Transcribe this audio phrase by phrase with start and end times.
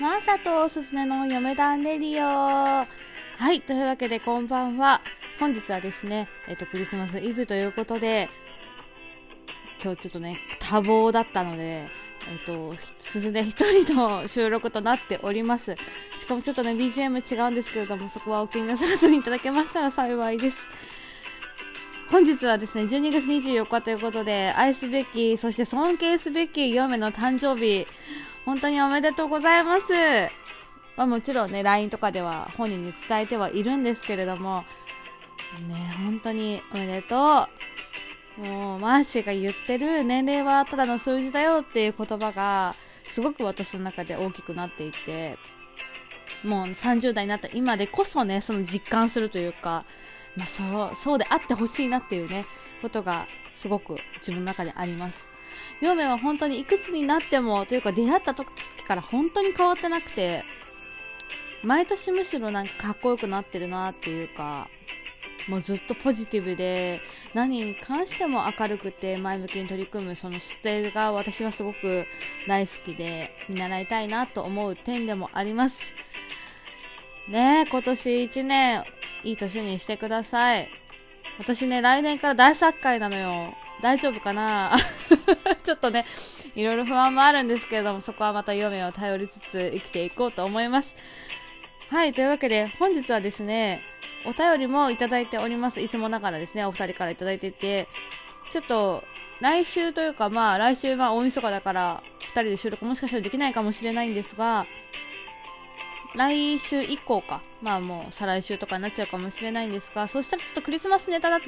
[0.00, 5.00] まさとおすずねの嫁団レディオはいというわけでこんばんは
[5.40, 8.28] 本日はですねえっとクリスマスイブということで
[9.82, 11.88] 今日ちょっとね多忙だったので
[12.30, 15.76] えっと、すずね一人の収録となっております。
[16.20, 20.68] しかもちょっとね、BGM 違うんですけれども、そこはお気になさらずにいただけましたら幸いです。
[22.10, 27.86] 本日はですね、12月24日ということで、愛すべき、そして尊敬すべき嫁の誕生日、
[28.48, 29.92] 本当におめでとうございます。
[30.96, 34.64] まあ、もちろんね、LINE とかでは本人に伝えてはいるんですけれども、
[35.68, 37.46] ね、本当におめでと
[38.38, 38.40] う。
[38.40, 42.74] もう、マーシーが言ってる年齢はただの数字だよっていう言葉が、
[43.10, 45.36] すごく私の中で大きくなっていて、
[46.42, 49.84] もう30代になった今でこそね、その実感するというか、
[50.36, 52.46] まあそう、そうであってほしいなっていうね、
[52.80, 55.28] ことがすごく自分の中であります。
[55.80, 58.48] 嫁は本当にいくつになっても、というか出会った時
[58.86, 60.44] から本当に変わってなくて、
[61.62, 64.68] 毎年むしろなんかかっこよくなってるなっていうか、
[65.48, 67.00] もうずっとポジティブで、
[67.34, 72.06] 何に関しても明るくて前向きに取り組むその姿勢が私はすごく
[72.46, 75.94] 大好きで見習いたいなと思う点でもあります。
[77.28, 78.84] ねえ、今年1年
[79.24, 80.68] いい年にしてください。
[81.38, 83.54] 私ね、来年から大作会なのよ。
[83.82, 84.76] 大丈夫かな？
[85.62, 86.04] ちょっとね、
[86.54, 90.94] いろいろ不安もあるんですけれども、そこはまた嫁を頼りつつ生きていこうと思います。
[91.90, 93.82] はい、というわけで、本日はですね、
[94.26, 95.80] お便りもいただいております。
[95.80, 97.88] いつもながらですね、お二人からいただいていて、
[98.50, 99.04] ちょっと、
[99.40, 104.66] 来週というか、まあ、来週は大晦日だから、二人で収録もしかしたらできないかもしれないんですが、
[106.18, 107.40] 来週以降か。
[107.62, 111.46] まあもう再来週とかになっちゃうかもしれないんですが、そしたらちょっとクリスマスネタだと、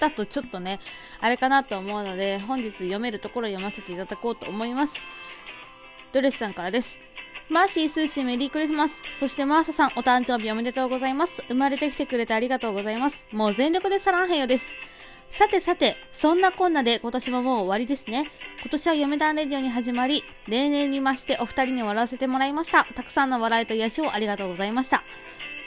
[0.00, 0.80] だとちょっとね、
[1.20, 4.96] あれかなと思うので、本日読めるところ読ませていただこうと思います。
[6.10, 6.98] ドレスさんからです。
[7.50, 9.02] マーシー、スーシー、メリークリスマス。
[9.20, 11.44] そしてマーサさん、お誕生日おめでとうございます。
[11.48, 13.26] 生まれてきてくれてありがとうございます。
[13.30, 14.74] もう全力で사랑해요です。
[15.32, 18.30] さてさて、そんなこんなで今年ももう終わりですね。
[18.60, 22.86] 今年は嫁団レディオに始まり、例年に増してお二人に笑わせてもらいました。
[22.94, 25.02] たくさんの笑いと癒しをありがとうございました。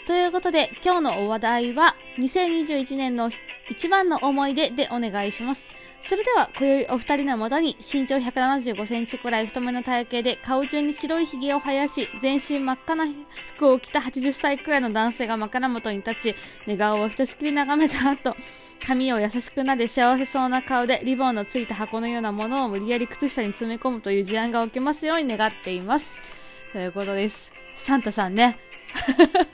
[0.06, 3.32] ということで、今日のお話題は、2021年の
[3.68, 5.68] 一番の思い出でお願いします。
[6.08, 13.06] それでは、今宵お二人のもとに、身長175センチくらい太めの体型で、顔中に白い髭を生やし、全身真っ赤な
[13.56, 16.36] 服を着た80歳くらいの男性が枕元に立ち、
[16.68, 18.38] 寝顔をひとしきり眺めた後、
[18.86, 26.22] 髪を優しくなで幸せそうな顔で、リボンのついた箱のようなものを無理やり靴下に詰め込むという事案が起きますように願っています。
[26.72, 27.52] ということです。
[27.76, 28.60] サンタさんね。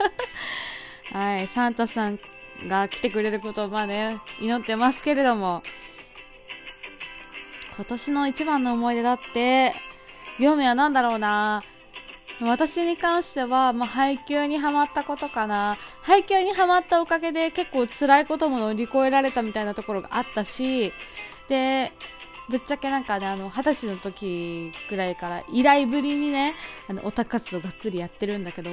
[1.13, 2.19] はい、サンタさん
[2.67, 5.63] が来てくれることをまあね、祈ってますけれども、
[7.75, 9.73] 今年の一番の思い出だって、
[10.39, 11.63] 嫁は何だろうな
[12.41, 15.77] 私に関しては、まあ、配給にハマったことかな。
[16.01, 20.91] 配給にハマったおかげで結構辛いことも乗り越えられたみたいなところがあったし、
[21.49, 21.91] で、
[22.49, 26.55] ぶっちゃけなんかね、あの、二十歳の時ぐらいから依頼ぶりにね、
[26.89, 28.71] あの、オタ活動がっつりやってるんだけど、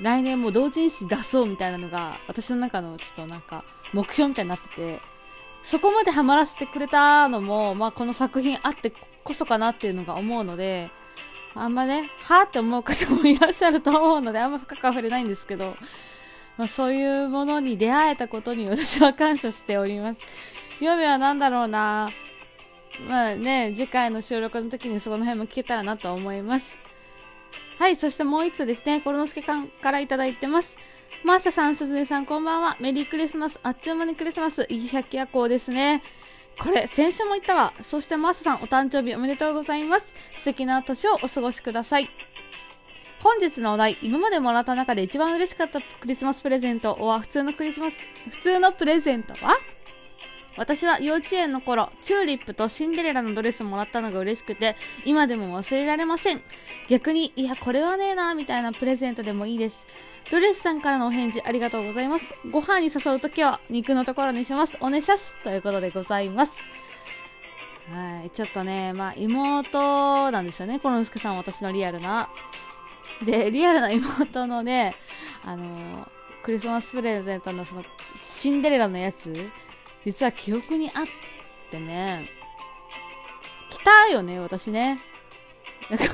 [0.00, 5.00] 来年も同人誌出そうみたいなのが、私の中のちょっとなんか、目標みたいになってて、
[5.68, 8.90] そこまでハマらせてくれたのも、まあ、この作品あって
[9.22, 10.88] こそかなっていうのが思うので、
[11.54, 15.76] あんまね、はぁって思う方もいらっしゃると思うので、あんま深くは触れないんですけど、
[16.56, 20.22] まあ、そういうものに出会えたことに私は感謝しております。
[20.80, 22.08] 嫁は何だろうな
[23.06, 26.78] まあね、次回の収録の時にその辺も聞けたらなと思います。
[27.78, 30.78] はい、そしてもう一つですね、コロノスケさんからいただいてます。
[31.24, 32.76] マーシャさん、すずねさん、こんばんは。
[32.80, 33.58] メリークリスマス。
[33.62, 34.66] あっちゅう間にクリスマス。
[34.68, 36.02] いい百夜行ですね。
[36.58, 37.72] これ、先週も言ったわ。
[37.82, 40.14] そしてマーシャさん、お誕生日おめでとうございます。
[40.38, 42.08] 素敵な年をお過ごしください。
[43.20, 47.96] 本日のお題、今までもらった中で一番嬉しかったクリスマスプレゼントは、普通のクリスマス、
[48.30, 49.56] 普通のプレゼントは？
[50.58, 54.74] 私は幼稚園の頃、チューリップとシンデレラのドレスもらったのが嬉しくて、
[55.04, 56.42] 今でも忘れられません。
[56.88, 59.86] 逆に、いや、これはねえな、みたいなプレゼントでもいいです。
[60.32, 62.34] ドレスさんからのお返事ありがとうございます。
[62.50, 64.76] ご飯に誘うときは肉のところにします。
[64.80, 65.36] おねしゃす。
[65.44, 66.64] ということでございます。
[67.92, 68.30] はい。
[68.30, 70.80] ちょっとね、まあ、妹なんですよね。
[70.80, 72.28] コロンスケさん私のリアルな。
[73.24, 74.96] で、リアルな妹のね、
[75.44, 76.08] あのー、
[76.42, 77.84] クリスマスプレゼントのその、
[78.26, 79.32] シンデレラのやつ
[80.08, 81.04] 実は記憶にあっ
[81.70, 82.26] てね、
[83.68, 84.98] 来たよね、私ね。
[85.90, 86.04] なんか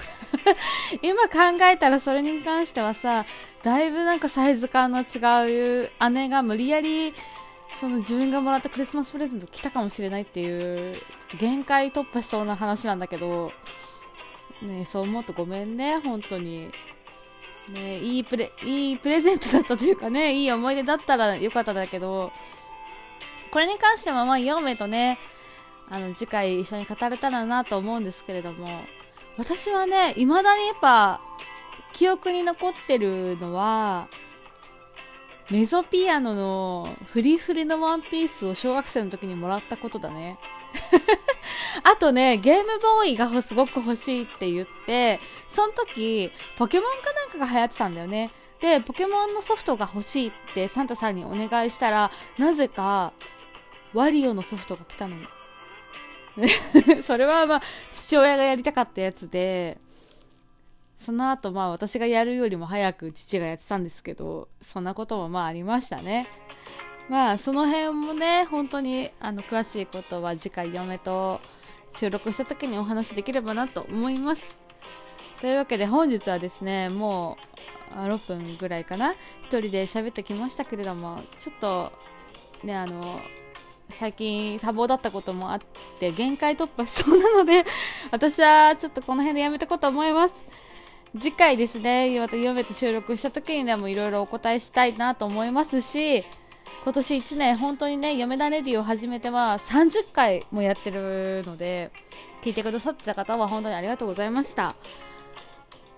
[1.01, 3.25] 今考えたらそれに関してはさ、
[3.63, 7.15] だいぶなんかサイズ感の違う姉が無理やり、
[7.77, 13.53] その自分がもらったクリスマスプレゼント来たかもしれないっていう、ちょっと限界突破しそうな話なんだけど、
[14.61, 16.69] ねそう思うとごめんね本当に
[17.69, 22.33] ねいいプレいいプレゼントだったというかねいい思い出だったらよかったんだけど
[23.55, 25.17] これに関してはまあ4名とね
[25.89, 28.67] あの次回一緒に語れたらなと思うんですけれども
[29.39, 31.21] 私はね未だにやっぱ
[31.93, 34.09] 記憶に残ってるのは
[35.53, 40.39] メゾピアノのフリフリのワンピースを小学生の時にもらったことだね。
[41.85, 48.31] あとね、ゲームボーイがすごく欲しいって言って、その時、ポケモンかなんかが流行ってたんだよね。
[48.61, 53.13] で、ポケモンのソフトが欲しいってサンタさんにお願いしたら、なぜか、
[53.95, 55.17] ワリオのソフトが来たの。
[57.03, 57.63] それはまあ、
[57.93, 59.79] 父親がやりたかったやつで、
[60.99, 66.27] その後まあ私がやるよりも早く父がやってたんですけど、そんなこともまあありましたね。
[67.09, 71.41] まあその辺もね、本当にあの詳しいことは次回嫁と
[71.97, 74.59] 収録した時にお話できればなと思います。
[75.41, 77.37] というわけで本日はですね、も
[77.93, 79.13] う6分ぐらいかな、
[79.43, 81.93] 一人で喋ってきましたけれども、ちょっと
[82.65, 83.21] ね、あの、
[83.91, 85.61] 最近多忙だったこともあっ
[85.99, 87.65] て限界突破しそうなので
[88.11, 90.35] 私はちょっとこの辺でやめていこうと思います。
[91.17, 96.25] 次回ですね、また読めて収録した時にでもいろいろお答えしたいなと思いますし、
[96.83, 101.93] 今年1年本当にね、嫁田レディを始めては30回もやってるので、
[102.43, 104.75] 聞いてくださってた方は本当にありがとうございました。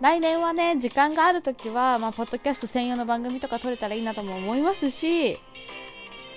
[0.00, 5.38] 来年はね、時間がある時は、まあ、ポッドキャスト専用の番組とか撮れたらいいなとも思いますし、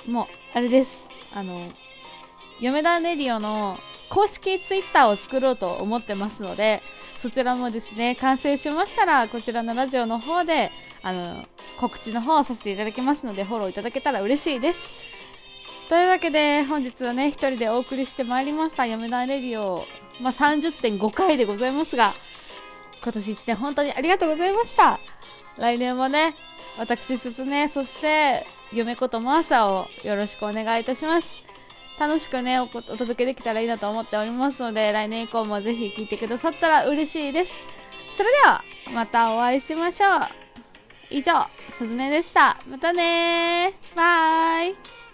[0.08, 1.10] もう、あれです。
[1.36, 1.60] あの、
[2.60, 3.80] 嫁田レディオの
[4.10, 6.82] 公式ツイッターを作ろうと思ってますので、
[7.20, 10.72] そちらもですね、完成しましたら、こちらのラジオの方で、
[11.04, 11.46] あの、
[11.78, 14.94] 告知の方をさせていただきますので、フォローいただけたら嬉しいです。
[15.90, 19.86] というわけで、本日はね、一人でお送りしてまいりました、嫁田レディオ、
[20.22, 22.14] まあ、30.5回でございますが、
[23.04, 25.00] 今年1年本当にありがとうございました。
[25.58, 26.36] 来年もね、
[26.78, 31.44] 私、すつね、そして、嫁ことマーサをよろしくお願いいたします。
[32.00, 37.54] 楽しくねお、お届けできたらいいなと思っておりますので、来年以降もぜひ聴いてくださったら嬉しいです。
[38.16, 38.64] それでは、
[38.94, 40.22] またお会いしましょう。
[41.10, 41.34] 以上、
[41.78, 42.58] すずねでした。
[42.68, 45.09] またねーバイ